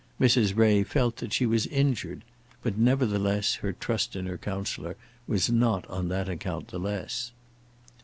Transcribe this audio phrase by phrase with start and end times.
[0.19, 0.55] Mrs.
[0.57, 2.23] Ray felt that she was injured;
[2.63, 4.95] but, nevertheless, her trust in her counsellor
[5.27, 7.31] was not on that account the less.